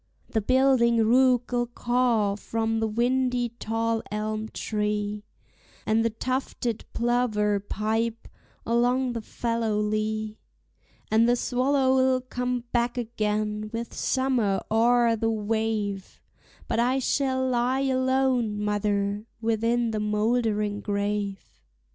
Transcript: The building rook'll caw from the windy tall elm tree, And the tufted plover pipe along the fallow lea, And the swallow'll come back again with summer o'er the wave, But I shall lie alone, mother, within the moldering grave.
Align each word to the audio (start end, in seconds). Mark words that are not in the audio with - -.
The 0.31 0.41
building 0.41 0.97
rook'll 1.05 1.67
caw 1.75 2.33
from 2.35 2.79
the 2.79 2.87
windy 2.87 3.49
tall 3.59 4.01
elm 4.09 4.47
tree, 4.49 5.23
And 5.85 6.03
the 6.03 6.09
tufted 6.09 6.85
plover 6.91 7.59
pipe 7.59 8.27
along 8.65 9.13
the 9.13 9.21
fallow 9.21 9.77
lea, 9.77 10.39
And 11.11 11.29
the 11.29 11.35
swallow'll 11.35 12.19
come 12.21 12.61
back 12.71 12.97
again 12.97 13.69
with 13.71 13.93
summer 13.93 14.63
o'er 14.71 15.15
the 15.15 15.29
wave, 15.29 16.19
But 16.67 16.79
I 16.79 16.97
shall 16.97 17.47
lie 17.47 17.81
alone, 17.81 18.59
mother, 18.59 19.27
within 19.39 19.91
the 19.91 19.99
moldering 19.99 20.79
grave. 20.81 21.61